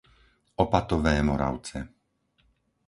[0.55, 1.77] Opatové Moravce